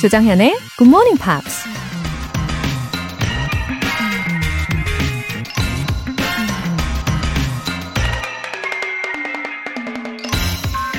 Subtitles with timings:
[0.00, 1.68] 조정현의 Good Morning Pops.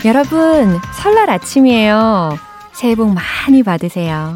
[0.05, 2.38] 여러분, 설날 아침이에요.
[2.73, 4.36] 새해 복 많이 받으세요.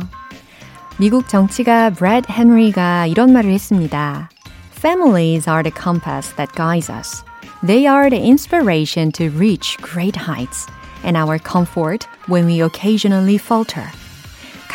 [0.98, 4.30] 미국 정치가 브래드 헨리가 이런 말을 했습니다.
[4.76, 7.24] Families are the compass that guides us.
[7.66, 10.66] They are the inspiration to reach great heights
[11.04, 13.86] and our comfort when we occasionally falter.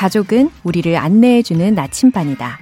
[0.02, 2.58] 가족은 우리를 안내해주는 나침반이다.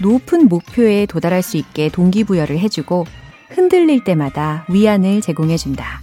[0.00, 3.04] 높은 목표에 도달할 수 있게 동기부여를 해주고
[3.48, 6.00] 흔들릴 때마다 위안을 제공해준다.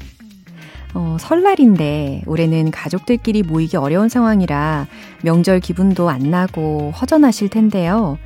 [0.94, 4.88] 어, 설날인데 올해는 가족들끼리 모이기 어려운 상황이라
[5.24, 8.18] 명절 기분도 안 나고 허전하실 텐데요.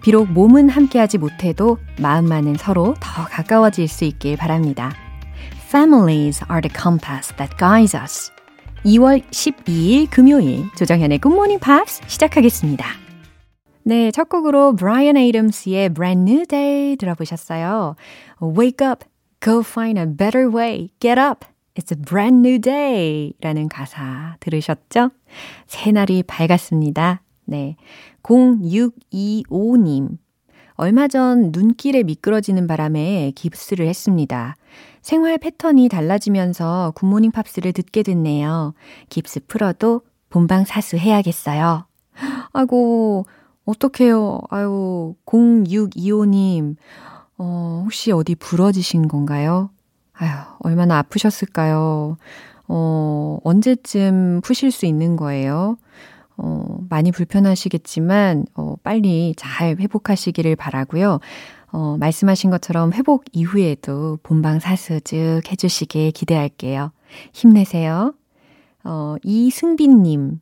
[0.00, 4.92] 비록 몸은 함께하지 못해도 마음만은 서로 더 가까워질 수 있길 바랍니다.
[5.70, 8.35] Families are the compass that guides us.
[8.86, 12.86] 2월 12일 금요일 조정현의 Morning Pops 시작하겠습니다.
[13.82, 17.96] 네, 첫 곡으로 브라이언 에이덤스의 Brand New Day 들어보셨어요.
[18.40, 19.04] Wake up,
[19.40, 21.44] go find a better way, get up.
[21.74, 25.10] It's a brand new day 라는 가사 들으셨죠?
[25.66, 27.22] 새날이 밝았습니다.
[27.44, 27.74] 네.
[28.22, 30.16] 0625님.
[30.74, 34.56] 얼마 전 눈길에 미끄러지는 바람에 깁스를 했습니다.
[35.06, 38.74] 생활 패턴이 달라지면서 굿모닝 팝스를 듣게 됐네요.
[39.08, 41.86] 깁스 풀어도 본방 사수 해야겠어요.
[42.52, 43.24] 아이고,
[43.64, 44.40] 어떡해요.
[44.50, 46.74] 아유, 0625님.
[47.38, 49.70] 어, 혹시 어디 부러지신 건가요?
[50.14, 52.16] 아휴, 얼마나 아프셨을까요?
[52.66, 55.76] 어, 언제쯤 푸실 수 있는 거예요?
[56.36, 61.20] 어, 많이 불편하시겠지만, 어, 빨리 잘 회복하시기를 바라고요.
[61.72, 66.92] 어, 말씀하신 것처럼 회복 이후에도 본방 사수 쭉 해주시길 기대할게요.
[67.32, 68.14] 힘내세요.
[68.84, 70.40] 어, 이승빈님.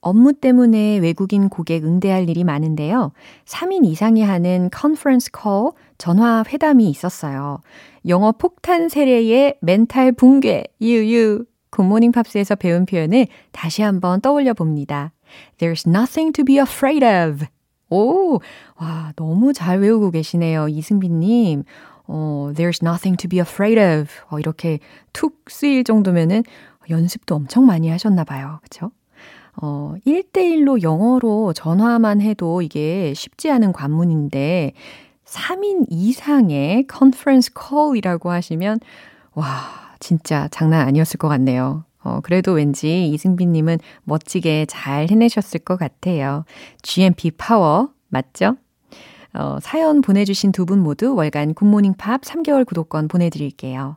[0.00, 3.12] 업무 때문에 외국인 고객 응대할 일이 많은데요.
[3.46, 7.60] 3인 이상이 하는 컨퍼런스 콜 전화 회담이 있었어요.
[8.06, 11.44] 영어 폭탄 세례의 멘탈 붕괴, 유유.
[11.70, 15.12] 굿모닝 팝스에서 배운 표현을 다시 한번 떠올려 봅니다.
[15.58, 17.46] There's nothing to be afraid of.
[17.90, 18.40] 오,
[18.76, 20.68] 와, 너무 잘 외우고 계시네요.
[20.68, 21.64] 이승빈님.
[22.06, 24.10] 어, there's nothing to be afraid of.
[24.30, 24.78] 어, 이렇게
[25.12, 26.42] 툭 쓰일 정도면은
[26.90, 28.58] 연습도 엄청 많이 하셨나 봐요.
[28.62, 28.90] 그쵸?
[29.60, 34.72] 어, 1대1로 영어로 전화만 해도 이게 쉽지 않은 관문인데,
[35.24, 38.78] 3인 이상의 conference call이라고 하시면,
[39.34, 39.46] 와,
[40.00, 41.84] 진짜 장난 아니었을 것 같네요.
[42.08, 46.44] 어, 그래도 왠지 이승빈님은 멋지게 잘 해내셨을 것 같아요.
[46.82, 48.56] GMP 파워, 맞죠?
[49.34, 53.96] 어, 사연 보내주신 두 분 모두 월간 굿모닝 팝 3개월 구독권 보내드릴게요.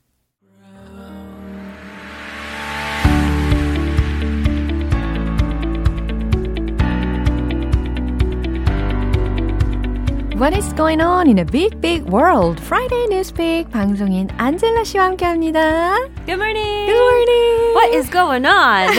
[10.41, 12.59] What is going on in a big, big world?
[12.59, 15.93] Friday Newspeak 방송인 안젤라 씨와 함께합니다.
[16.25, 16.87] Good morning.
[16.87, 17.73] Good morning.
[17.75, 18.89] What is going on?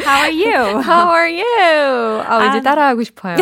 [0.00, 0.80] How are you?
[0.80, 2.22] How are you?
[2.24, 3.36] 아, 아, 따라하고 싶어요.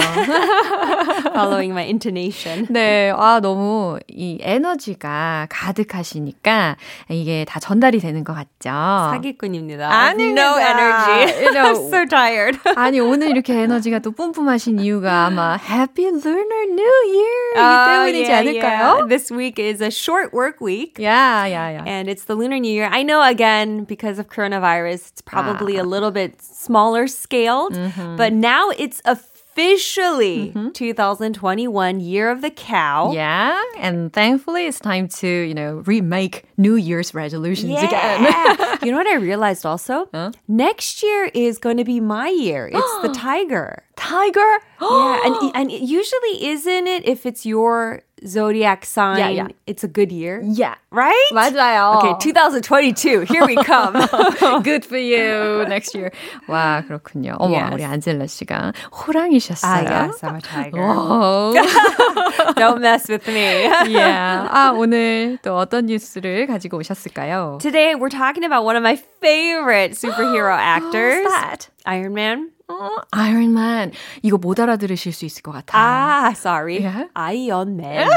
[1.32, 2.66] Following my intonation.
[2.69, 6.77] 네, 아, 너무 이 에너지가 가득하시니까
[7.09, 8.71] 이게 다 전달이 되는 것 같죠?
[9.15, 9.88] 사기꾼입니다.
[9.88, 10.43] 아닙니다.
[10.43, 11.44] No energy.
[11.44, 12.59] You know, I'm so tired.
[12.75, 17.62] 아니, 오늘 이렇게 에너지가 또 뿜뿜하신 이유가 아마 Happy Lunar New Year year.
[17.62, 19.06] Uh, yeah, yeah.
[19.09, 20.97] This week is a short work week.
[20.99, 21.84] Yeah, yeah, yeah.
[21.87, 22.89] And it's the Lunar New Year.
[22.91, 25.83] I know, again, because of coronavirus, it's probably ah.
[25.83, 28.17] a little bit smaller scaled, mm-hmm.
[28.17, 29.17] but now it's a
[29.52, 30.70] officially mm-hmm.
[30.70, 33.12] 2021 Year of the Cow.
[33.12, 38.32] Yeah, and thankfully it's time to, you know, remake New Year's resolutions again.
[38.82, 40.08] You know what I realized also?
[40.49, 42.69] Next year is going to be my year.
[42.72, 43.84] It's the tiger.
[43.96, 44.58] Tiger?
[44.81, 49.48] yeah, and and it usually isn't it if it's your zodiac sign, Yeah, yeah.
[49.68, 50.75] it's a good year, yeah.
[50.92, 51.30] right?
[51.33, 51.98] 맞아요.
[51.98, 53.21] Okay, 2022.
[53.21, 53.94] Here we come.
[54.63, 56.12] Good for you next year.
[56.48, 57.38] 와, 그렇군요.
[57.39, 57.74] 어머, Yes.
[57.74, 59.86] 우리 안젤라 씨가 호랑이셨어요.
[59.88, 60.81] Ah, yes, I'm a tiger.
[60.81, 61.54] 오.
[62.56, 63.69] Don't mess with me.
[63.94, 64.48] yeah.
[64.51, 67.59] 아, 오늘 또 어떤 뉴스를 가지고 오셨을까요?
[67.62, 71.69] Today we're talking about one of my favorite superhero actors, Who's that?
[71.86, 72.50] Iron Man.
[72.69, 73.93] 어, Iron Man.
[74.23, 75.81] 이거 못 알아들으실 수 있을 것 같아요.
[75.82, 76.79] Ah, sorry.
[76.81, 77.09] Yeah?
[77.14, 78.09] Iron Man.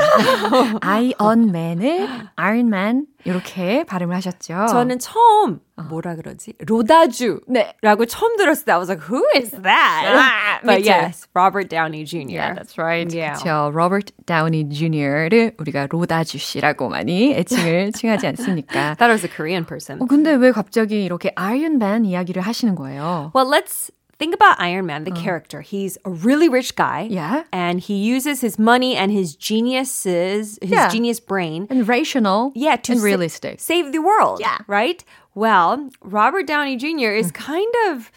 [0.81, 2.07] Iron Man을
[2.37, 4.67] Iron Man 이렇게 발음을 하셨죠.
[4.69, 5.59] 저는 처음
[5.89, 6.53] 뭐라 그러지?
[6.59, 7.73] 로다주라고 네.
[8.07, 10.05] 처음 들었을 때 I was like, who is that?
[10.15, 12.31] Ah, But yes, Robert Downey Jr.
[12.31, 13.11] Yeah, that's right.
[13.11, 13.33] Yeah.
[13.41, 13.71] 그렇죠.
[13.73, 18.95] 로버트 다우니 주니어를 우리가 로다주 씨라고 많이 애칭을 칭하지 않습니까?
[18.99, 20.01] It was a Korean person.
[20.01, 23.31] 어, 근데 왜 갑자기 이렇게 아이언맨 이야기를 하시는 거예요?
[23.35, 25.62] Well, let's think about Iron Man, the character.
[25.62, 27.08] He's a really rich guy.
[27.10, 27.44] Yeah.
[27.52, 30.88] And he uses his money and his geniuses, his Yeah.
[30.88, 31.66] genius brain.
[31.70, 33.60] And rational Yeah, to and sa- realistic.
[33.60, 34.40] save the world.
[34.40, 34.58] Yeah.
[34.66, 35.02] Right?
[35.34, 37.16] Well, Robert Downey Jr.
[37.16, 38.10] is kind of,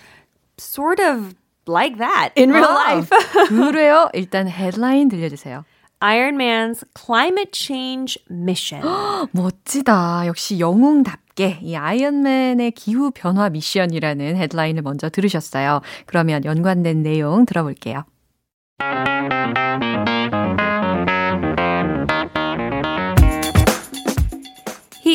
[0.58, 1.36] sort of
[1.66, 3.10] like that in real 아, life.
[3.48, 4.10] 그래요?
[4.14, 5.64] 일단 헤드라인 들려주세요.
[6.02, 8.84] Iron Man's climate change mission.
[9.31, 10.28] 멋지다.
[10.28, 15.82] 역시 영웅답 게이 아이언맨의 기후 변화 미션이라는 헤드라인을 먼저 들으셨어요.
[16.05, 18.02] 그러면 연관된 내용 들어볼게요.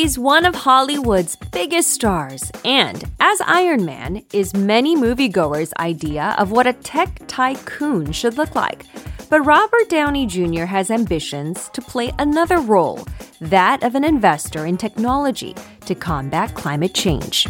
[0.04, 6.50] He's one of Hollywood's biggest stars, and as Iron Man, is many moviegoers' idea of
[6.50, 8.84] what a tech tycoon should look like.
[9.30, 10.66] But Robert Downey Jr.
[10.66, 13.08] has ambitions to play another role,
[13.40, 15.54] that of an investor in technology
[15.86, 17.46] to combat climate change.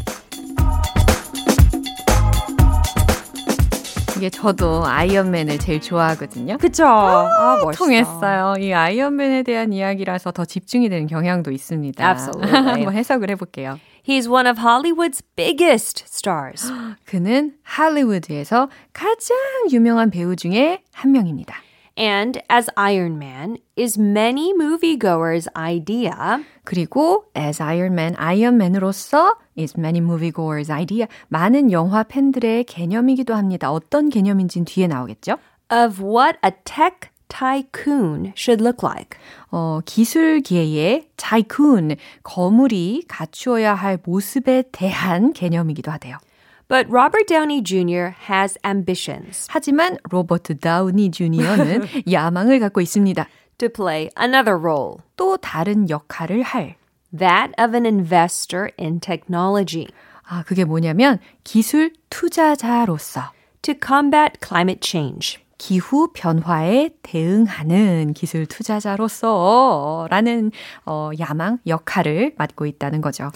[4.17, 6.57] 이게 저도 아이언맨을 제일 좋아하거든요.
[6.59, 6.87] 그쵸?
[6.87, 7.85] 아, 멋있어.
[7.85, 8.55] 통했어요.
[8.61, 12.09] 이 아이언맨에 대한 이야기라서 더 집중이 되는 경향도 있습니다.
[12.11, 12.53] Absolutely.
[12.75, 13.79] 한번 해석을 해볼게요.
[14.07, 16.71] He's one of Hollywood's biggest stars.
[17.07, 19.37] 그는 할리우드에서 가장
[19.73, 21.57] 유명한 배우 중에 한 명입니다.
[21.97, 30.01] And as Iron Man, is many moviegoers' idea 그리고 as Iron Man, 아이언맨으로서 is many
[30.01, 31.07] moviegoers idea.
[31.29, 33.71] 많은 영화 팬들의 개념이기도 합니다.
[33.71, 35.37] 어떤 개념인지는 뒤에 나오겠죠?
[35.71, 39.19] of what a tech tycoon should look like.
[39.51, 46.19] 어, 기술계의 타이쿤, 거물이 갖추어야 할 모습에 대한 개념이기도 하대요.
[46.68, 48.14] But Robert Downey Jr.
[48.30, 53.28] has ambitions 하지만 로버트 다우니 주니어는 야망을 갖고 있습니다.
[53.58, 56.76] to play another role, 또 다른 역할을 할.
[57.12, 59.88] that of an investor in technology,
[60.24, 63.32] 아, 그게 뭐냐면 기술 투자자로서
[63.64, 65.40] to combat climate change.
[65.59, 70.51] 기후 변화에 대응하는 기술 투자자로서 라는
[70.85, 73.31] 어, 야망 역할을 맡고 있다는 거죠.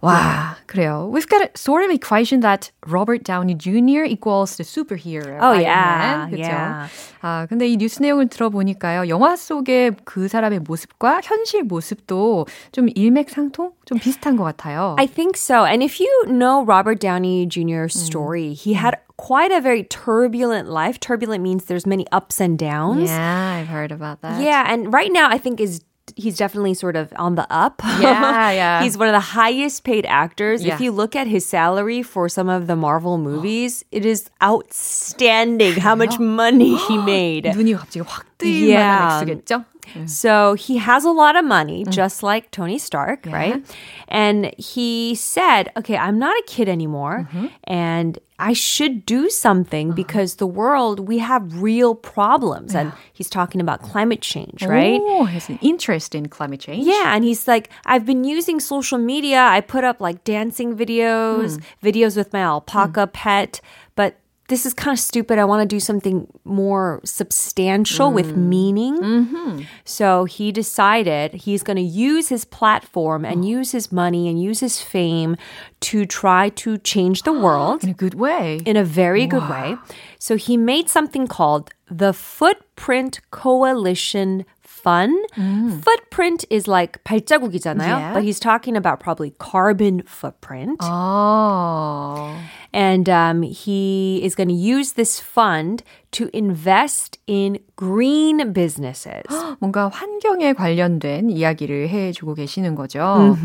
[0.00, 1.10] 와, 그래요.
[1.12, 4.04] We've got a sort of equation that Robert Downey Jr.
[4.04, 5.38] equals the superhero.
[5.40, 6.30] Oh, Iron yeah, Man.
[6.30, 6.42] 그죠?
[6.42, 6.88] yeah.
[7.20, 9.08] 아, 근데 이 뉴스 내용을 들어보니까요.
[9.08, 13.72] 영화 속의 그 사람의 모습과 현실 모습도 좀 일맥상통?
[13.84, 14.94] 좀 비슷한 것 같아요.
[14.98, 15.64] I think so.
[15.64, 20.99] And if you know Robert Downey Jr.'s story, he had quite a very turbulent life.
[20.99, 23.09] Turbulent means there's many ups and downs.
[23.09, 24.41] yeah, I've heard about that.
[24.41, 25.81] Yeah, and right now I think is
[26.15, 27.81] he's definitely sort of on the up.
[27.99, 28.83] Yeah, yeah.
[28.83, 30.63] he's one of the highest paid actors.
[30.63, 30.75] Yeah.
[30.75, 35.75] If you look at his salary for some of the Marvel movies, it is outstanding
[35.79, 37.45] how much money he made.
[37.45, 38.99] 눈이 갑자기 확 뜨일 Yeah.
[38.99, 39.65] 만한 액수겠죠?
[39.94, 40.08] Mm.
[40.08, 41.90] So he has a lot of money, mm.
[41.90, 43.64] just like Tony Stark, right?
[44.08, 47.28] And he said, okay, I'm not a kid anymore.
[47.30, 47.46] Mm-hmm.
[47.64, 49.96] And I should do something uh-huh.
[49.96, 52.74] because the world, we have real problems.
[52.74, 55.00] And he's talking about climate change, right?
[55.02, 56.86] Oh, has an interest in climate change.
[56.86, 59.40] Yeah, and he's like, I've been using social media.
[59.40, 61.86] I put up like dancing videos, hmm.
[61.86, 63.12] videos with my alpaca hmm.
[63.12, 63.60] pet,
[63.96, 64.16] but
[64.48, 65.38] this is kind of stupid.
[65.38, 68.36] I want to do something more substantial with mm.
[68.36, 68.96] meaning.
[68.96, 69.60] Mm-hmm.
[69.84, 74.60] So he decided he's going to use his platform and use his money and use
[74.60, 75.36] his fame
[75.80, 78.60] to try to change the world In a good way.
[78.64, 79.76] in a very good way.
[80.18, 84.44] So he made something called the Footprint Coalition
[84.88, 85.82] Fund.
[85.84, 88.12] Footprint is like 발자국이잖아요, Yeah.
[88.14, 90.78] but he's talking about probably carbon footprint.
[90.82, 92.32] Oh.
[92.72, 99.24] And um, he is going to use this fund to invest in green businesses.
[99.60, 103.36] 뭔가 환경에 관련된 이야기를 해주고 계시는 거죠.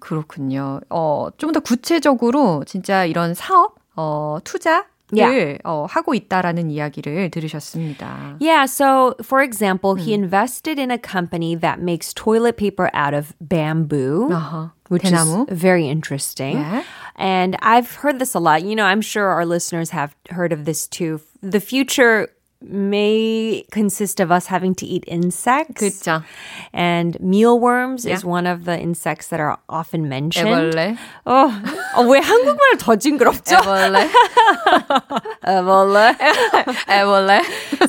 [0.00, 0.80] 그렇군요.
[0.90, 5.59] 어, 좀 더 구체적으로 진짜 이런 사업, 어, 투자를 Yeah.
[5.63, 8.37] 어, 하고 있다라는 이야기를 들으셨습니다.
[8.39, 13.33] Yeah, so for example, he invested in a company that makes toilet paper out of
[13.39, 14.29] bamboo.
[14.31, 14.71] 아하.
[14.89, 15.49] which 대나무?
[15.51, 16.57] is very interesting.
[16.57, 16.83] Yeah.
[17.15, 18.63] And I've heard this a lot.
[18.63, 21.21] You know, I'm sure our listeners have heard of this too.
[21.41, 22.29] The future
[22.67, 25.81] may consist of us having to eat insects.
[25.83, 26.23] 그렇죠.
[26.73, 28.29] And mealworms is Yeah.
[28.29, 30.73] one of the insects that are often mentioned.
[30.73, 30.97] 애벌레.
[31.27, 31.51] 어,
[31.95, 33.55] 어, 왜 한국말 더 징그럽죠?
[33.61, 34.09] 애벌레.
[35.45, 36.15] 에볼레.
[36.89, 37.41] 에볼레.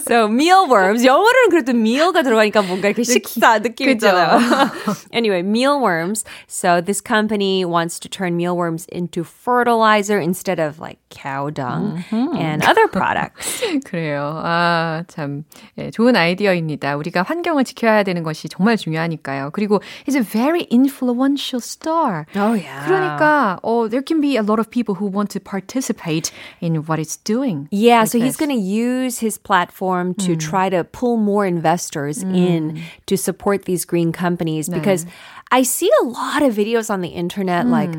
[0.07, 1.05] so mealworms.
[1.05, 4.39] 영어로는 그래도 meal가 들어가니까 뭔가 이렇게 식사 느낌 있잖아요.
[5.13, 6.25] anyway, mealworms.
[6.49, 12.37] So this company wants to turn mealworms into fertilizer instead of like cow dung mm-hmm.
[12.37, 13.63] and other products.
[13.87, 14.43] 그래요.
[14.45, 14.60] 아,
[15.09, 15.45] 참
[15.79, 16.97] 예, 좋은 아이디어입니다.
[16.97, 19.51] 우리가 환경을 지켜야 되는 것이 정말 중요하니까요.
[19.53, 22.27] 그리고 he's a very influential star.
[22.35, 22.87] Oh yeah.
[22.87, 26.99] 그러니까 oh, there can be a lot of people who want to participate in what
[26.99, 27.69] it's doing.
[27.71, 28.25] Yeah, like so this.
[28.25, 30.41] he's going to use his platform to mm.
[30.41, 32.35] try to pull more investors mm.
[32.37, 34.75] in to support these green companies 네.
[34.75, 35.07] because
[35.51, 37.71] I see a lot of videos on the internet mm.
[37.71, 37.95] like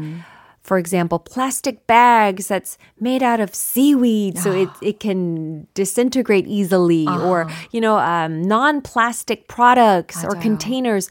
[0.67, 7.08] for example, plastic bags that's made out of seaweed so it, it can disintegrate easily,
[7.08, 7.25] uh-huh.
[7.25, 10.27] or, you know, um, non plastic products 맞아요.
[10.27, 11.10] or containers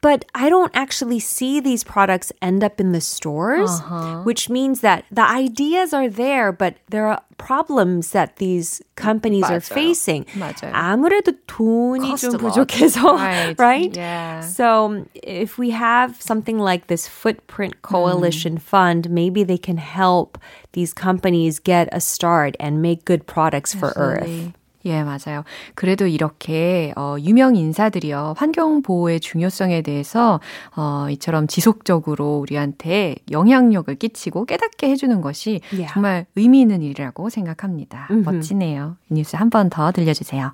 [0.00, 4.22] but I don't actually see these products end up in the stores, uh-huh.
[4.22, 9.56] which means that the ideas are there, but there are problems that these companies 맞아요.
[9.56, 10.24] are facing.
[10.34, 10.72] 맞아요.
[10.72, 13.58] 아무래도 돈이 좀 부족해서, right?
[13.58, 13.96] right?
[13.96, 14.40] Yeah.
[14.40, 18.60] So if we have something like this footprint coalition mm.
[18.60, 20.38] fund, maybe they can help
[20.72, 24.46] these companies get a start and make good products for Absolutely.
[24.46, 24.52] Earth.
[24.85, 25.43] 예, 맞아요.
[25.75, 30.39] 그래도 이렇게 어, 유명 인사들이요 환경 보호의 중요성에 대해서
[30.75, 35.91] 어, 이처럼 지속적으로 우리한테 영향력을 끼치고 깨닫게 해 주는 것이 yeah.
[35.93, 38.07] 정말 의미 있는 일이라고 생각합니다.
[38.09, 38.23] Mm-hmm.
[38.37, 38.97] 멋지네요.
[39.09, 40.51] 이 뉴스 한 번 더 들려 주세요.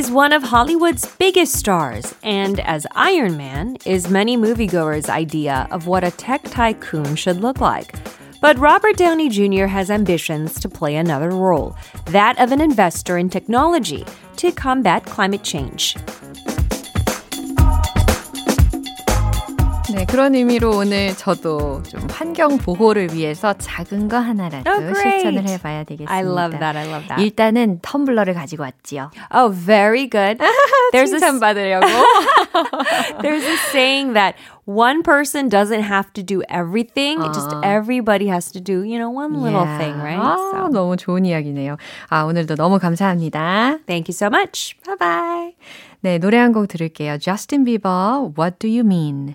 [0.00, 5.86] He's one of Hollywood's biggest stars, and as Iron Man, is many moviegoers' idea of
[5.86, 7.94] what a tech tycoon should look like.
[8.40, 9.66] But Robert Downey Jr.
[9.66, 11.76] has ambitions to play another role
[12.06, 15.94] that of an investor in technology to combat climate change.
[19.94, 25.84] 네, 그런 의미로 오늘 저도 좀 환경 보호를 위해서 작은 거 하나라도 oh, 실천을 해봐야
[25.84, 26.12] 되겠습니다.
[26.12, 26.76] I love that.
[26.76, 27.22] I love that.
[27.22, 29.10] 일단은 텀블러를 가지고 왔지요.
[29.34, 30.38] Oh, very good.
[30.92, 31.86] There's 칭찬 a, 받으려고.
[33.22, 37.20] There's a saying that one person doesn't have to do everything.
[37.20, 37.32] Uh.
[37.32, 39.78] Just everybody has to do, you know, one little yeah.
[39.78, 40.18] thing, right?
[40.18, 40.68] 아, so.
[40.70, 41.76] 너무 좋은 이야기네요.
[42.08, 43.78] 아, 오늘도 너무 감사합니다.
[43.86, 44.76] Thank you so much.
[44.86, 45.54] Bye bye.
[46.02, 47.18] 네, 노래 한 곡 들을게요.
[47.18, 49.34] Justin Bieber, What Do You Mean?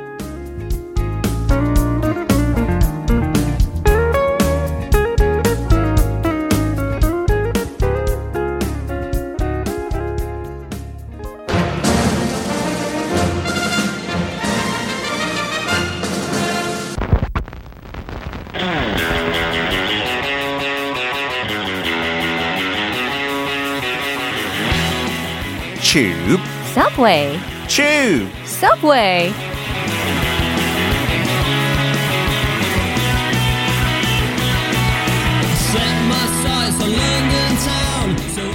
[25.91, 26.39] Tube.
[26.71, 27.37] Subway.
[27.67, 28.31] Tube.
[28.45, 29.33] Subway.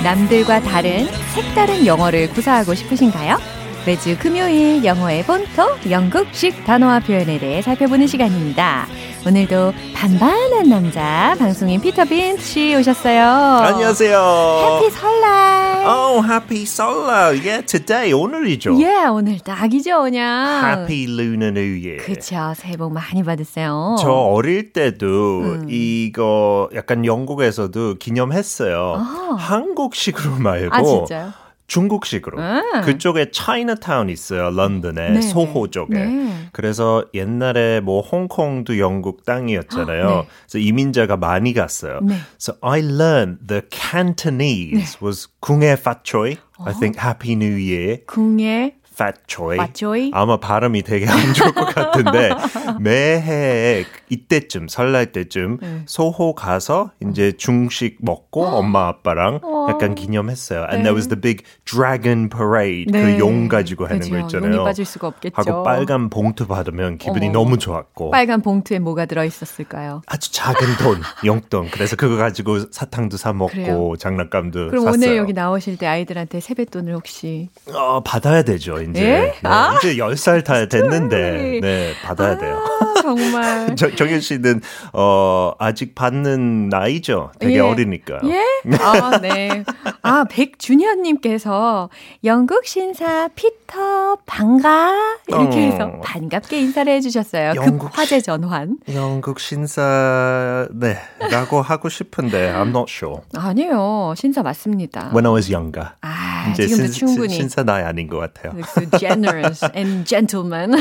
[0.03, 3.56] 남들과 다른 색다른 영어를 구사하고 싶으신가요?
[3.87, 8.87] 매주 금요일 영어의 본토 영국식 단어와 표현에 대해 살펴보는 시간입니다.
[9.25, 13.23] 오늘도 반반한 남자 방송인 피터 빈 씨 오셨어요.
[13.23, 14.81] 안녕하세요.
[14.81, 15.87] 해피 설날.
[15.87, 17.37] Oh, happy 설날.
[17.39, 18.73] Yeah, today 오늘이죠.
[18.73, 20.65] Yeah, 오늘 딱이죠, 그냥.
[20.65, 22.05] Happy Lunar New Year.
[22.05, 22.55] 그렇죠.
[22.57, 23.95] 새해 복 많이 받으세요.
[24.01, 25.67] 저 어릴 때도 음.
[25.69, 28.95] 이거 약간 영국에서도 기념했어요.
[28.99, 29.37] 아.
[29.39, 30.75] 한국식으로 말고.
[30.75, 31.46] 아, 진짜요?
[31.67, 32.41] 중국식으로.
[32.41, 32.81] 아.
[32.85, 34.51] 그쪽에 차이나타운 있어요.
[34.51, 35.99] 런던에 네, 소호 쪽에.
[35.99, 36.49] 네.
[36.53, 40.07] 그래서 옛날에 뭐 홍콩도 영국 땅이었잖아요.
[40.07, 40.27] 네.
[40.47, 42.01] 그래서 이민자가 많이 갔어요.
[42.03, 42.17] 네.
[42.41, 46.37] So I learned the Cantonese was 궁예 파초이.
[46.65, 47.99] I think Happy New Year.
[48.07, 49.57] 궁예 fat choy.
[49.57, 50.11] fat choy.
[50.15, 52.31] 아마 발음이 되게 안 좋을 것 같은데
[52.81, 55.83] 매해 이때쯤 설날 때쯤 네.
[55.87, 60.61] 소호 가서 이제 중식 먹고 엄마 아빠랑 약간 기념했어요.
[60.71, 62.87] And there was the big dragon parade.
[62.91, 63.17] 네.
[63.17, 64.13] 그용 가지고 하는 그죠.
[64.13, 64.55] 거 있잖아요.
[64.55, 65.35] 용이 빠질 수가 없겠죠.
[65.37, 67.33] 하고 빨간 봉투 받으면 기분이 어머.
[67.41, 68.11] 너무 좋았고.
[68.11, 70.03] 빨간 봉투에 뭐가 들어 있었을까요?
[70.07, 71.69] 아주 작은 돈, 용돈.
[71.71, 73.93] 그래서 그거 가지고 사탕도 사 먹고 그래요.
[73.99, 74.95] 장난감도 그럼 샀어요.
[74.95, 78.81] 오늘 여기 나오실 때 아이들한테 세뱃돈을 혹시 어, 받아야 되죠.
[78.91, 79.03] 이제.
[79.05, 79.19] 예?
[79.21, 79.77] 네, 아?
[79.79, 81.61] 이제 10살 다 됐는데.
[81.63, 82.59] 네, 받아야 돼요.
[82.59, 83.75] 아, 정말.
[83.77, 84.61] 정, 정현 씨는,
[84.93, 87.33] 어, 아직 받는 나이죠?
[87.39, 87.61] 되게 예.
[87.61, 88.21] 어리니까.
[88.25, 88.43] 예?
[88.81, 89.65] 아, 네.
[90.03, 91.89] 아, 백준현님께서
[92.25, 94.95] 영국 신사 피터 반가
[95.29, 95.61] 이렇게 어.
[95.61, 97.55] 해서 반갑게 인사를 해주셨어요.
[97.57, 98.79] 영국 급 화제 전환.
[98.95, 100.97] 영국 신사, 네,
[101.31, 103.23] 라고 하고 싶은데, I'm not sure.
[103.37, 105.11] 아니에요, 신사 맞습니다.
[105.13, 105.91] When I was younger.
[106.01, 106.09] 아,
[106.51, 107.35] 이제 지금도 신, 충분히.
[107.35, 108.53] 신사 나이 아닌 것 같아요.
[108.63, 110.75] So generous and gentleman.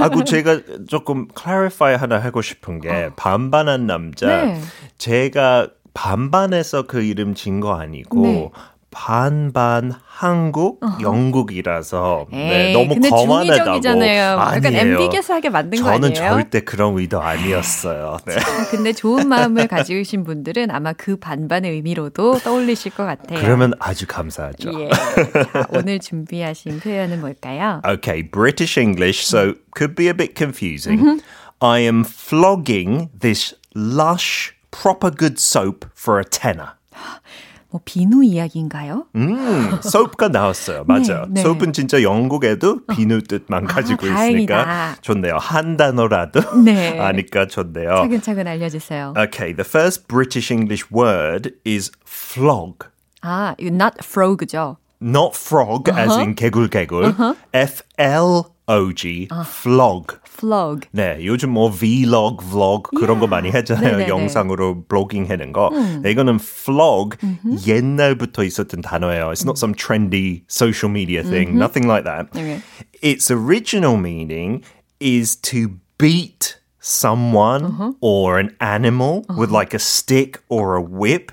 [0.00, 4.44] 하고 제가 조금 clarify 하나 하고 싶은 게 반반한 남자.
[4.44, 4.60] 네.
[4.98, 8.50] 제가 반반해서 그 이름 진 거 아니고 네.
[8.92, 13.54] 반반 한국 영국이라서 네, 에이, 너무 거만하다고.
[13.80, 14.22] 중의적이잖아요.
[14.22, 14.80] 약간 아니에요.
[15.00, 16.30] 엠비게스하게 만든 거 저는 아니에요?
[16.34, 18.18] 절대 그런 의도 아니었어요.
[18.26, 18.36] 네.
[18.36, 23.40] 아, 근데 좋은 마음을 가지신 분들은 아마 그 반반의 의미로도 떠올리실 것 같아요.
[23.40, 24.70] 그러면 아주 감사하죠.
[24.80, 24.88] 예.
[24.90, 27.80] 자, 오늘 준비하신 표현은 뭘까요?
[27.84, 31.20] Okay, British English, so could be a bit confusing.
[31.60, 36.74] I am flogging this lush, proper good soap for a tenner.
[37.72, 39.06] 뭐 비누 이야기인가요?
[39.16, 40.84] 음, soap가 나왔어요.
[40.86, 41.24] 맞아요.
[41.30, 41.40] 네.
[41.40, 44.96] soap은 진짜 영국에도 비누 뜻만 가지고 있으니까 다행이다.
[45.00, 45.36] 좋네요.
[45.38, 47.00] 한 단어라도 네.
[47.00, 47.96] 아니까 좋네요.
[47.96, 49.14] 차근차근 알려주세요.
[49.16, 52.86] Okay, the first British English word is flog.
[53.22, 54.76] 아, not frog죠?
[55.00, 57.14] Not frog as in 개굴개굴.
[57.54, 59.27] F L O G.
[59.45, 60.17] flog.
[60.27, 60.87] flog.
[60.91, 63.97] 네, 요즘 뭐 vlog, vlog 그런 거 많이 하잖아요.
[63.97, 64.07] 네네네.
[64.09, 65.69] 영상으로 블로깅 하는 거.
[66.03, 67.17] 네, 이거는 vlog
[67.65, 69.31] 옛날부터 있었던 단어예요.
[69.31, 71.57] It's not some trendy social media thing.
[71.57, 72.27] Nothing like that.
[72.35, 72.61] Okay.
[73.01, 74.63] Its original meaning
[74.99, 81.31] is to beat someone or an animal with like a stick or a whip.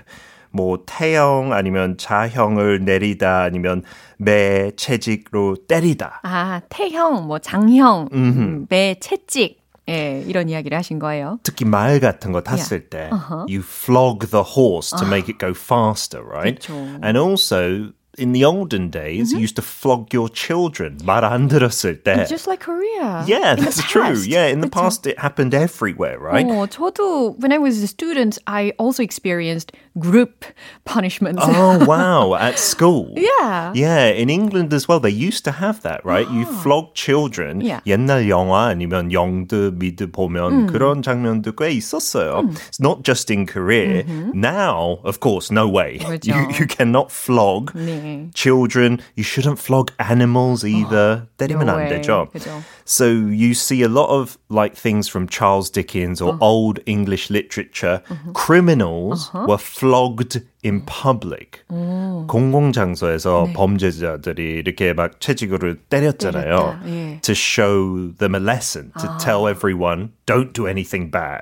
[0.51, 3.83] 뭐 태형 아니면 자형을 내리다 아니면
[4.17, 6.21] 매 채직으로 때리다.
[6.23, 9.59] 아, 태형, 뭐 장형, 음, 매 채찍.
[9.89, 11.39] 예, 이런 이야기를 하신 거예요.
[11.41, 13.09] 특히 말 같은 거 탔을 때
[13.49, 16.59] you flog the horse to make it go faster, right?
[16.59, 16.73] 그쵸.
[17.03, 22.02] And also in the olden days you used to flog your children 말 안 들었을
[22.04, 22.26] 때.
[22.28, 23.24] Just like Korea.
[23.26, 24.02] Yeah, in the that's true.
[24.02, 24.26] past.
[24.28, 24.80] Yeah, in the 그쵸?
[24.80, 26.46] past it happened everywhere, right?
[26.46, 30.44] 어, 저도 when I was a student, I also experienced group
[30.84, 31.42] punishments.
[31.42, 33.10] Oh wow, at school.
[33.16, 33.72] yeah.
[33.74, 36.30] Yeah, in England as well, they used to have that, right?
[36.30, 37.60] You flog children.
[37.62, 37.80] Yeah.
[37.86, 42.46] 옛날 영화 아니면 영드 미드 보면 그런 장면도 꽤 있었어요.
[42.70, 44.04] It's not just in Korea.
[44.32, 45.98] Now, of course, no way.
[45.98, 46.30] 그렇죠.
[46.30, 48.04] You, you cannot flog 네.
[48.34, 49.00] children.
[49.16, 51.26] You shouldn't flog animals either.
[51.38, 51.88] 때리면 no 안 way.
[51.88, 52.28] 되죠.
[52.32, 52.62] 그죠.
[52.84, 58.02] So you see a lot of like things from Charles Dickens or old English literature.
[58.34, 61.62] Criminals were flogged in public.
[62.26, 66.78] 공공장소에서 범죄자들이 이렇게 막 채찍으로 때렸잖아요.
[66.84, 67.20] 때렸다, 예.
[67.22, 71.40] To show them a lesson, to tell everyone don't do anything bad.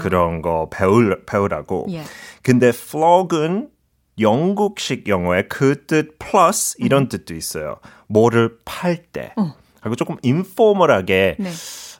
[0.00, 1.86] 그런 거 배울, 배우라고.
[1.90, 2.02] 예.
[2.42, 3.68] 근데 flog은
[4.19, 7.77] 영국식 영어에 그뜻 플러스 이런 뜻도 있어요.
[8.07, 9.33] 뭐를 팔 때.
[9.81, 11.49] 하고 조금 인포멀하게 네.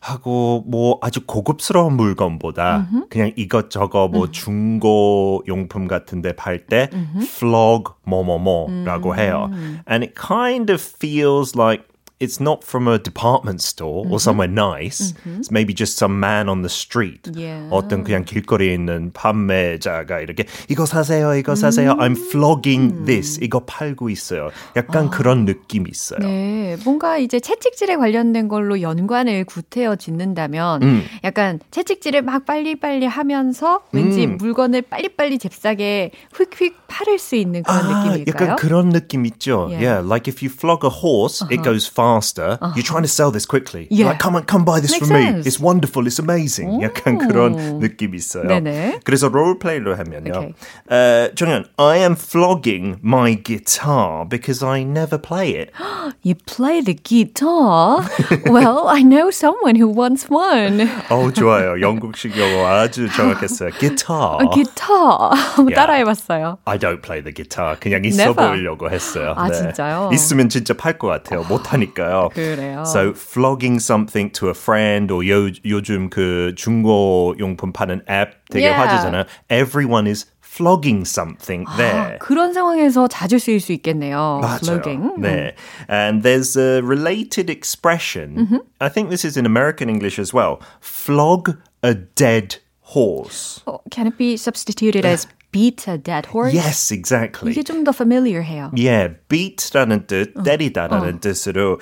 [0.01, 6.89] 하고 뭐 아주 고급스러운 물건보다 그냥 이것저것 뭐 중고 용품 같은데 팔때
[7.21, 9.49] flog 뭐뭐뭐라고 해요.
[9.89, 11.83] And it kind of feels like
[12.19, 15.13] it's not from a department store or somewhere nice.
[15.25, 17.29] It's maybe just some man on the street.
[17.33, 17.69] Yeah.
[17.69, 21.95] 어떤 그냥 길거리에 있는 판매자가 이렇게 이거 사세요, 이거 사세요.
[21.99, 23.39] I'm flogging this.
[23.41, 24.49] 이거 팔고 있어요.
[24.75, 26.19] 약간 그런 느낌이 있어요.
[26.19, 31.03] 네, 뭔가 이제 채찍질에 관련된 걸로 연관을 구태여 짓는다면 음.
[31.23, 34.37] 약간 채찍질을 막 빨리빨리 하면서 왠지 음.
[34.37, 38.49] 물건을 빨리빨리 잽싸게 휙휙 팔을 수 있는 그런 아, 느낌일까요?
[38.49, 39.67] 약간 그런 느낌 있죠.
[39.69, 39.83] Yeah.
[39.83, 40.07] Yeah.
[40.07, 42.58] like if you flog a horse, it goes faster.
[42.74, 43.86] You're trying to sell this quickly.
[43.90, 44.12] You're Yeah.
[44.12, 45.44] like, come on, come buy this Makes from sense.
[45.44, 45.48] me.
[45.48, 46.06] It's wonderful.
[46.06, 46.80] It's amazing.
[46.82, 48.46] 약간 그런 느낌이 있어요.
[48.48, 49.00] 네네.
[49.04, 50.30] 그래서 롤플레이로 하면요.
[50.32, 50.54] Okay.
[50.90, 55.70] 어, 정연, I am flogging my guitar because I never play it.
[56.22, 58.02] You play the guitar?
[58.46, 60.88] well, I know someone who wants one.
[61.10, 61.80] 어 좋아요.
[61.80, 63.70] 영국식 영어 아주 정확했어요.
[63.78, 64.38] Guitar.
[64.42, 65.32] A guitar.
[65.56, 65.76] 한번 Yeah.
[65.76, 66.58] 따라해봤어요.
[66.66, 67.76] I don't play the guitar.
[67.80, 68.48] 그냥 있어 Never.
[68.50, 69.34] 보이려고 했어요.
[69.36, 70.10] 아, 진짜요?
[70.12, 71.42] 있으면 진짜 팔 것 같아요.
[71.48, 72.30] 못 하니까 요.
[72.32, 72.84] 그래요.
[72.86, 78.66] So flogging something to a friend or 요, 요즘 그 중고 용품 파는 앱 되게
[78.66, 78.78] Yeah.
[78.78, 79.24] 화제잖아요.
[79.50, 82.16] Everyone is flogging something there.
[82.16, 84.40] 아, 그런 상황에서 자주 쓰일 수 있겠네요.
[84.42, 84.58] 맞아요.
[84.62, 85.14] Flogging.
[85.18, 85.54] 네.
[85.88, 88.60] And there's a related expression.
[88.78, 90.60] I think this is in American English as well.
[90.82, 92.60] Flog a dead
[92.92, 93.62] horse.
[93.66, 96.54] Oh, can it be substituted as beat a dead horse?
[96.54, 97.52] Yes, exactly.
[97.52, 98.70] 이게 좀 더 familiar해요.
[98.76, 101.78] Yeah, beat라는 뜻, 때리다라는 뜻으로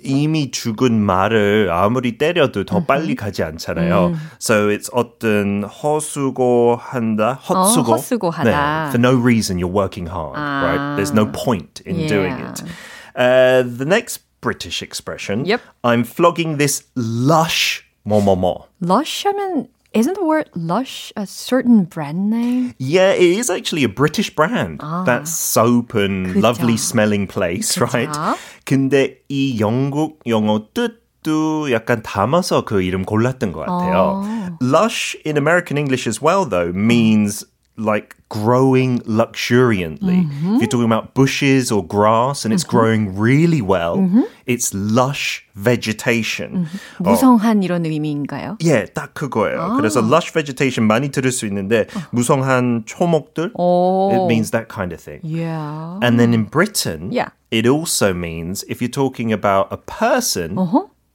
[0.00, 4.14] 이미 죽은 말을 아무리 때려도 더 빨리 가지 않잖아요.
[4.40, 7.92] So it's 어떤 허수고한다, 헛수고.
[7.92, 8.44] 어, 헛수고하다.
[8.44, 10.96] 네, for no reason you're working hard, right?
[10.96, 12.08] There's no point in Yeah.
[12.08, 12.62] doing it.
[13.16, 15.44] Uh, the next British expression.
[15.44, 15.60] Yep.
[15.82, 18.66] I'm flogging this lush 뭐뭐뭐.
[18.80, 22.74] Lush 하면 isn't the word lush a certain brand name?
[22.78, 24.80] Yeah, it is actually a British brand.
[24.80, 26.42] That soap and 그죠.
[26.42, 28.10] lovely smelling place, right?
[28.64, 34.22] 근데 이 영국 영어 뜻도 약간 담아서 그 이름 골랐던 것 같아요.
[34.60, 37.44] Lush in American English as well, though, means
[37.80, 40.26] like growing luxuriantly.
[40.26, 44.02] If you're talking about bushes or grass and it's growing really well,
[44.46, 46.66] it's lush vegetation.
[46.98, 48.58] 어, 무성한 이런 의미인가요?
[48.64, 49.76] 예, 딱 그거예요.
[49.76, 54.10] 그래서 lush vegetation 많이 들을 수 있는데 무성한 초목들 오.
[54.12, 55.20] it means that kind of thing.
[55.22, 55.98] Yeah.
[56.02, 57.28] And then in Britain, Yeah.
[57.52, 60.56] it also means if you're talking about a person,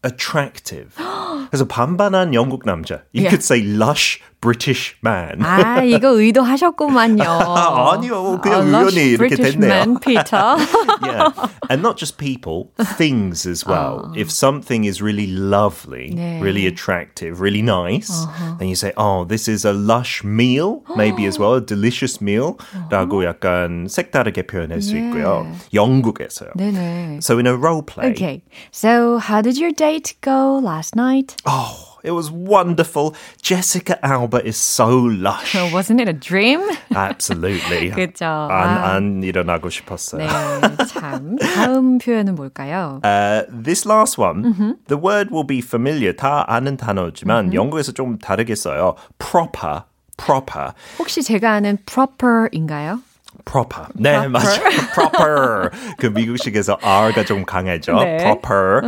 [0.02, 0.96] attractive.
[1.50, 3.04] 그래서 반반한 영국 남자.
[3.14, 3.30] You Yeah.
[3.30, 5.40] could say lush British man.
[5.42, 7.24] 아, 이거 의도하셨구만요.
[7.24, 9.70] 아니요, 그냥 A lush 우연히 이렇게 British 됐네요.
[9.70, 10.56] man, Peter.
[11.02, 11.32] yeah.
[11.70, 14.12] And not just people, things as well.
[14.18, 16.42] If something is really lovely, 네.
[16.42, 18.12] really attractive, really nice,
[18.60, 22.58] then you say, oh, this is a lush meal, maybe as well, a delicious meal.
[22.92, 25.48] 라고 약간 색다르게 표현할 수 있고요.
[25.74, 26.52] 영국에서요.
[26.58, 27.20] 네네.
[27.24, 28.44] So in a role play, Okay.
[28.72, 31.36] So, how did your date go last night?
[31.46, 33.16] oh, it was wonderful.
[33.42, 35.54] Jessica Alba is so lush.
[35.54, 36.62] So, wasn't it a dream?
[36.96, 37.92] Absolutely.
[37.92, 38.26] 그죠.
[38.26, 38.94] 안, 아.
[38.96, 40.20] 안 일어나고 싶었어요.
[40.20, 41.38] 네, 참.
[41.38, 43.00] 다음 표현은 뭘까요?
[43.04, 46.14] Uh, this last one, the word will be familiar.
[46.14, 48.96] 다 아는 단어지만 영국에서 좀 다르게 써요.
[49.18, 49.84] proper,
[50.18, 53.02] proper, 혹시 제가 아는 proper인가요?
[53.46, 53.88] proper.
[53.96, 54.60] 네, 맞아요.
[54.94, 55.70] proper.
[55.98, 57.94] 그 미국식에서 R가 좀 강하죠.
[57.96, 58.18] 네.
[58.18, 58.82] proper.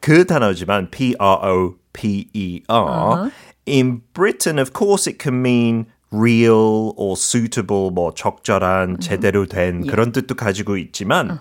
[0.00, 0.90] 그 단어지만
[1.93, 3.31] P-R-O-P-E-R.
[3.65, 10.11] In Britain, of course, it can mean real or suitable, 뭐 적절한, 제대로 된 그런
[10.11, 11.39] 뜻도 가지고 있지만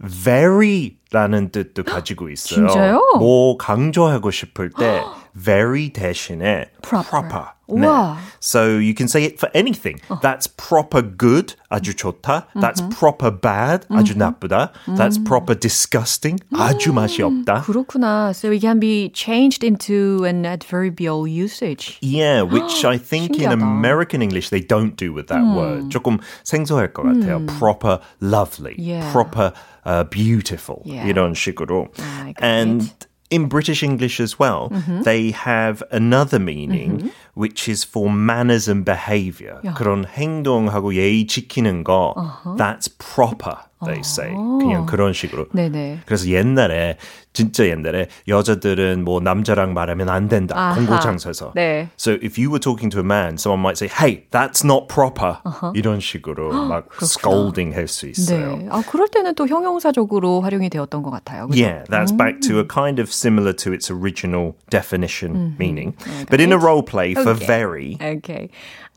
[0.00, 2.66] very라는 뜻도 가지고 있어요.
[2.68, 3.00] 진짜요?
[3.18, 5.02] 뭐 강조하고 싶을 때
[5.35, 7.53] very 대신에 Proper.
[7.71, 7.87] 네.
[7.87, 8.17] 우와.
[8.41, 10.01] So you can say it for anything.
[10.21, 12.47] That's proper good, 아주 좋다.
[12.59, 14.71] That's proper bad, 아주 나쁘다.
[14.97, 17.61] That's proper disgusting, 아주 맛이 없다.
[17.63, 18.33] 그렇구나.
[18.35, 21.97] So it can be changed into an adverbial usage.
[22.01, 23.63] Yeah, which I think in 신기하다.
[23.63, 25.89] American English they don't do with that word.
[25.91, 27.45] 조금 생소할 것 같아요.
[27.57, 29.09] Proper lovely, Yeah.
[29.13, 29.53] proper
[29.85, 31.07] uh, beautiful Yeah.
[31.07, 31.87] 이런 식으로.
[32.19, 33.07] I got and it.
[33.30, 35.02] in British English as well, mm-hmm.
[35.02, 39.61] they have another meaning mm-hmm which is for manners and behavior.
[39.75, 42.13] 그런 행동하고 예의 지키는 거.
[42.57, 43.55] That's proper,
[43.85, 44.31] they say.
[44.33, 45.47] 그냥 그런 식으로.
[45.53, 45.99] 네네.
[46.05, 46.97] 그래서 옛날에
[47.33, 50.53] 진짜 옛날에 여자들은 뭐 남자랑 말하면 안 된다.
[50.57, 50.75] 아하.
[50.75, 51.53] 공고장소에서.
[51.55, 51.87] 네.
[51.97, 55.37] So if you were talking to a man, someone might say, "Hey, that's not proper."
[55.73, 58.57] 이런 식으로 막 scolding 할 수 있어요.
[58.57, 58.67] 네.
[58.69, 61.47] 아, 그럴 때는 또 형용사적으로 활용이 되었던 것 같아요.
[61.47, 61.63] 그죠?
[61.63, 65.95] Yeah, that's back to a kind of similar to its original definition meaning.
[66.29, 67.45] But in a role play for Okay.
[67.45, 68.49] very, Okay.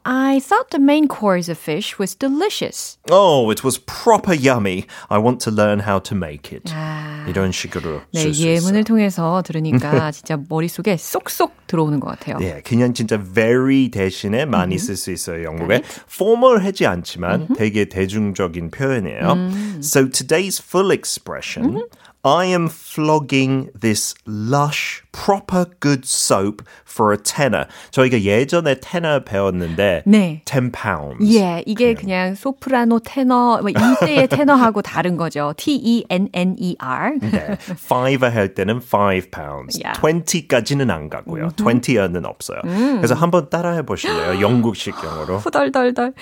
[0.06, 2.98] I thought the main course of fish was delicious.
[3.10, 4.84] oh, it was proper yummy.
[5.08, 6.70] I want to learn how to make it.
[6.74, 7.24] 아.
[7.26, 8.84] 이런 식으로 네, 쓸수 예문을 있어요.
[8.84, 12.36] 통해서 들으니까 진짜 머릿속에 쏙쏙 들어오는 것 같아요.
[12.42, 15.80] 예, 그냥 진짜 very 대신에 많이 쓸 수 있어요, 영국에.
[16.06, 19.80] formal하지 않지만 되게 대중적인 표현이에요.
[19.80, 21.80] So today's full expression,
[22.21, 27.65] I am flogging this lush, proper good soap for a tenner.
[27.91, 30.41] 저희가 예전에 tenner 배웠는데 네.
[30.43, 31.33] 10 pounds.
[31.33, 35.53] 예, 이게 그냥 소프라노, 테너, 뭐 이때의 테너하고 다른 거죠.
[35.55, 37.19] T-E-N-N-E-R.
[37.21, 39.79] 네, 5을 할 때는 5 pounds.
[39.81, 40.01] Yeah.
[40.01, 41.49] 20까지는 안 가고요.
[41.55, 42.59] 20은 없어요.
[42.63, 44.41] 그래서 한번 따라해 보실래요?
[44.41, 45.37] 영국식 영어로.
[45.37, 46.13] 후덜덜덜.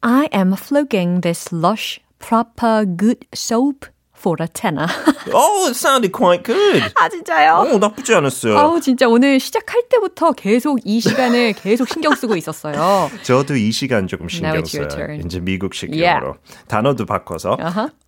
[0.00, 3.86] I am flogging this lush, proper, good soap
[4.26, 4.88] for tenner.
[5.32, 6.82] Oh, it sounded quite good.
[6.96, 7.54] 아, 진짜요?
[7.74, 8.58] 어, 나쁘지 않았어요.
[8.58, 13.08] 아우, 진짜 오늘 시작할 때부터 계속 이 시간을 계속 신경 쓰고 있었어요.
[13.22, 14.88] 저도 이 시간 조금 신경 써요.
[15.24, 16.16] 이제 미국식 Yeah.
[16.20, 16.36] 영어로.
[16.66, 17.56] 단어도 바꿔서.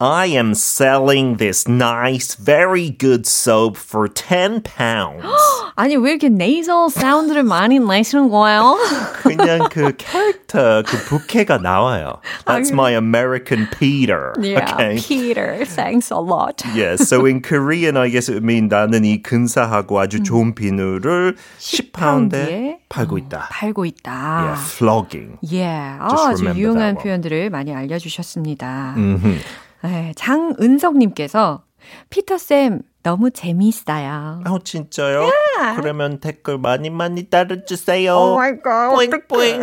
[0.01, 5.25] I am selling this nice, very good soap for 10 pounds.
[5.77, 8.77] 아니, 왜 이렇게 nasal 사운드를 많이 내시는 거예요?
[9.23, 12.21] 그냥 그 캐릭터, 그 부캐가 나와요.
[12.47, 14.33] That's my American Peter.
[14.43, 14.97] Yeah, Okay.
[14.99, 16.63] Peter, thanks a lot.
[16.75, 21.37] Yeah, so in Korean, I guess it would mean 나는 이 근사하고 아주 좋은 비누를
[21.59, 23.49] 10파운드에 파운드에 팔고 있다.
[23.51, 24.13] 팔고 있다.
[24.13, 25.39] Yeah, flogging.
[25.43, 25.99] Yeah.
[26.01, 26.97] 아, 아주 유용한.
[26.97, 28.95] 표현들을 많이 알려주셨습니다.
[29.85, 31.63] 네, 장은석님께서
[32.11, 34.43] 피터쌤, 너무 재미있어요.
[34.45, 35.31] 아, 진짜요?
[35.57, 35.81] Yeah.
[35.81, 38.13] 그러면 댓글 많이 많이 달아주세요.
[38.13, 38.95] Oh my god.
[38.95, 39.63] 뿌잉 뿌잉.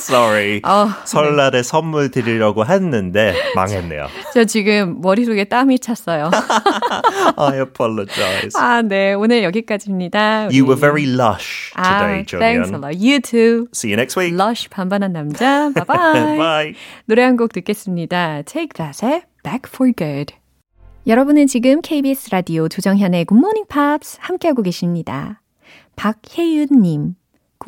[0.00, 0.60] Sorry.
[0.64, 4.06] 어, 설날에 선물 드리려고 했는데 망했네요.
[4.34, 6.30] 저 지금 머릿속에 땀이 찼어요.
[7.36, 8.52] I apologize.
[8.56, 9.14] 아, 네.
[9.14, 10.48] 오늘 여기까지입니다.
[10.52, 12.74] You were 우리- very lush today, 아, thanks a Julian.
[12.84, 12.96] lot.
[12.98, 13.66] You too.
[13.74, 14.34] See you next week.
[14.34, 15.70] lush 반반한 남자.
[15.74, 16.36] Bye bye.
[16.38, 16.74] Bye.
[17.06, 18.42] 노래 한 곡 듣겠습니다.
[18.42, 20.34] Take That의 Back for Good.
[21.06, 25.40] 여러분은 지금 KBS 라디오 조정현의 굿모닝 팝스 함께하고 계십니다.
[25.96, 27.14] 박혜윤님.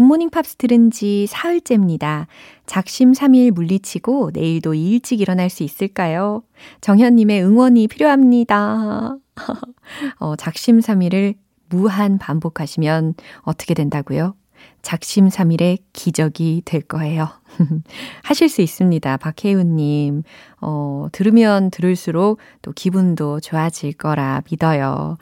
[0.00, 2.26] 굿모닝 팝스 들은 지 사흘째입니다.
[2.64, 6.42] 작심 3일 물리치고 내일도 일찍 일어날 수 있을까요?
[6.80, 9.18] 정현님의 응원이 필요합니다.
[10.18, 11.34] 어, 작심 3일을
[11.68, 14.34] 무한 반복하시면 어떻게 된다고요?
[14.80, 17.28] 작심 3일의 기적이 될 거예요.
[18.24, 19.18] 하실 수 있습니다.
[19.18, 20.22] 박혜윤님.
[20.62, 25.18] 어, 들으면 들을수록 또 기분도 좋아질 거라 믿어요.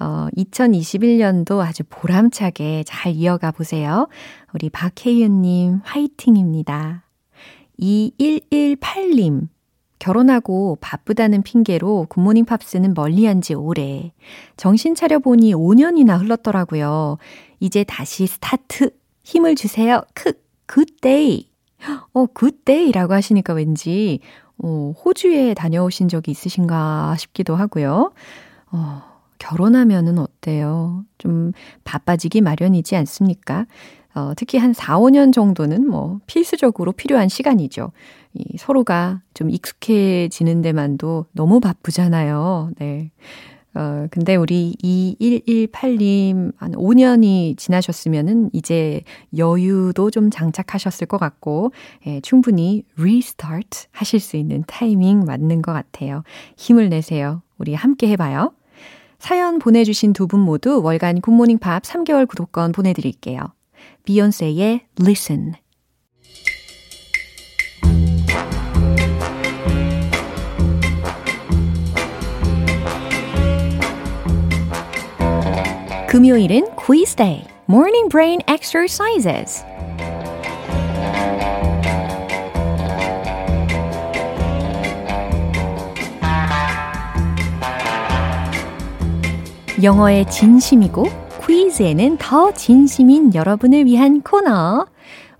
[0.00, 4.08] 어, 2021년도 아주 보람차게 잘 이어가 보세요.
[4.54, 7.04] 우리 박혜윤님 화이팅입니다.
[7.78, 9.48] 2118님.
[9.98, 14.12] 결혼하고 바쁘다는 핑계로 굿모닝 팝스는 멀리한 지 오래.
[14.56, 17.18] 정신 차려보니 5년이나 흘렀더라고요.
[17.60, 18.90] 이제 다시 스타트.
[19.22, 20.00] 힘을 주세요.
[20.14, 20.32] 크,
[20.66, 21.50] G'day.
[22.14, 24.20] 어, G'day라고 하시니까 왠지,
[24.62, 28.12] 어, 호주에 다녀오신 적이 있으신가 싶기도 하고요.
[28.72, 29.09] 어,
[29.40, 31.04] 결혼하면은 어때요?
[31.18, 33.66] 좀 바빠지기 마련이지 않습니까?
[34.14, 37.90] 어, 특히 한 4, 5년 정도는 뭐 필수적으로 필요한 시간이죠.
[38.34, 42.70] 이 서로가 좀 익숙해지는 데만도 너무 바쁘잖아요.
[42.78, 43.10] 네.
[43.74, 49.02] 어, 근데 우리 2118님 한 5년이 지나셨으면은 이제
[49.36, 51.72] 여유도 좀 장착하셨을 것 같고,
[52.06, 56.24] 예, 충분히 restart 하실 수 있는 타이밍 맞는 것 같아요.
[56.56, 57.42] 힘을 내세요.
[57.58, 58.52] 우리 함께 해봐요.
[59.20, 63.52] 사연 보내주신 두 분 모두 월간 굿모닝 팝 3개월 구독권 보내드릴게요.
[64.04, 65.54] 비욘세의 Listen.
[76.08, 79.62] 금요일은 quiz day, morning brain exercises.
[89.82, 91.06] 영어의 진심이고
[91.46, 94.86] 퀴즈에는 더 진심인 여러분을 위한 코너.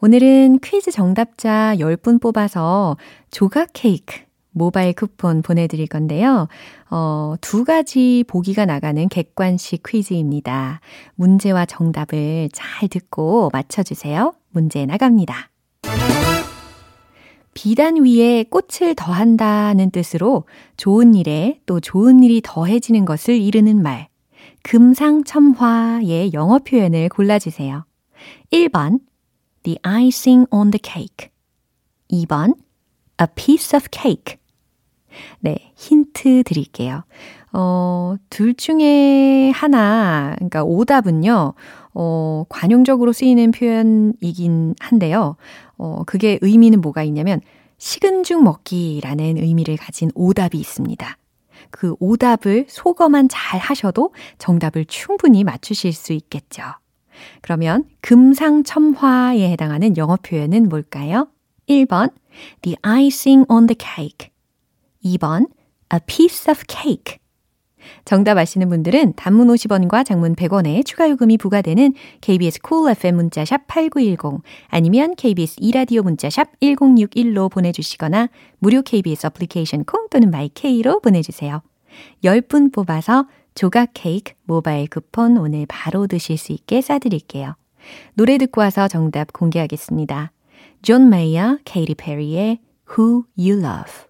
[0.01, 2.97] 오늘은 퀴즈 정답자 10분 뽑아서
[3.31, 4.21] 조각 케이크
[4.53, 6.49] 모바일 쿠폰 보내드릴 건데요.
[6.91, 10.81] 어, 두 가지 보기가 나가는 객관식 퀴즈입니다.
[11.17, 14.33] 문제와 정답을 잘 듣고 맞춰주세요.
[14.51, 15.51] 문제 나갑니다.
[17.53, 20.45] 비단 위에 꽃을 더한다는 뜻으로
[20.77, 24.10] 좋은 일에 또 좋은 일이 더해지는 것을 이르는 말.
[24.63, 27.85] 금상첨화의 영어 표현을 골라주세요.
[28.53, 29.01] 1번,
[29.63, 31.31] the icing on the cake.
[32.11, 32.55] 2번,
[33.21, 34.37] a piece of cake.
[35.41, 37.05] 네, 힌트 드릴게요.
[37.53, 41.55] 어, 둘 중에 하나, 그러니까 오답은요,
[41.95, 45.37] 어, 관용적으로 쓰이는 표현이긴 한데요.
[45.77, 47.41] 어, 그게 의미는 뭐가 있냐면,
[47.79, 51.17] 식은 죽 먹기라는 의미를 가진 오답이 있습니다.
[51.71, 56.63] 그 오답을 속어만 잘 하셔도 정답을 충분히 맞추실 수 있겠죠.
[57.43, 61.29] 그러면 금상첨화에 해당하는 영어 표현은 뭘까요?
[61.69, 62.13] 1번,
[62.63, 64.31] the icing on the cake.
[65.05, 65.47] 2번,
[65.93, 67.20] a piece of cake.
[68.05, 74.43] 정답 아시는 분들은 단문 50원과 장문 100원에 추가 요금이 부과되는 KBS cool FM 문자샵 8910
[74.69, 81.63] 아니면 KBS 이라디오 문자샵 1061로 보내주시거나 무료 KBS 애플리케이션 콩 또는 마이케이로 보내주세요.
[82.23, 87.57] 10분 뽑아서 조각 케이크 모바일 쿠폰 오늘 바로 드실 수 있게 싸드릴게요.
[88.15, 90.33] 노래 듣고 와서 정답 공개하겠습니다.
[90.83, 92.59] 존 메이어, 케이티 페리의
[92.97, 94.10] Who You Love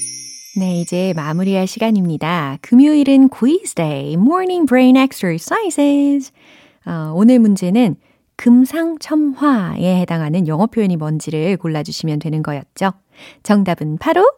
[0.53, 2.57] 네, 이제 마무리할 시간입니다.
[2.61, 6.33] 금요일은 quiz day, morning brain exercises.
[6.85, 7.95] 어, 오늘 문제는
[8.35, 12.91] 금상첨화에 해당하는 영어 표현이 뭔지를 골라주시면 되는 거였죠.
[13.43, 14.29] 정답은 바로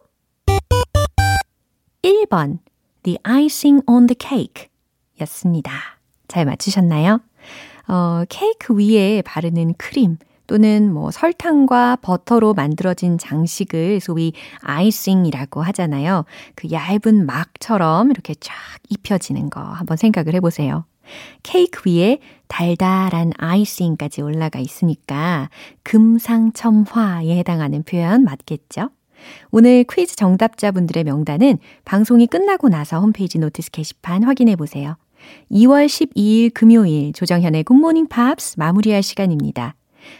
[2.02, 2.58] 1번,
[3.02, 4.68] the icing on the cake
[5.20, 5.72] 였습니다.
[6.28, 7.22] 잘 맞추셨나요?
[7.88, 16.24] 어, 케이크 위에 바르는 크림 또는 뭐 설탕과 버터로 만들어진 장식을 소위 아이싱이라고 하잖아요.
[16.54, 18.54] 그 얇은 막처럼 이렇게 쫙
[18.88, 20.84] 입혀지는 거 한번 생각을 해보세요.
[21.42, 25.50] 케이크 위에 달달한 icing까지 올라가 있으니까
[25.82, 28.90] 금상첨화에 해당하는 표현 맞겠죠?
[29.50, 34.96] 오늘 퀴즈 정답자분들의 명단은 방송이 끝나고 나서 홈페이지 notice 게시판 확인해 보세요.
[35.50, 39.74] 2월 12일 금요일 조정현의 굿모닝 팝스 마무리할 시간입니다.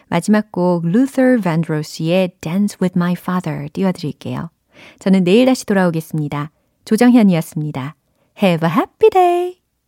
[0.09, 4.51] 마지막 곡 루터 반드로스의 Dance with My Father 띄워드릴게요.
[4.99, 6.51] 저는 내일 다시 돌아오겠습니다.
[6.85, 7.95] 조정현이었습니다.
[8.43, 9.64] Have a happy day!